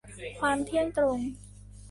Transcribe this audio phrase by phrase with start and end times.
[0.41, 1.19] ความเที่ยงตรง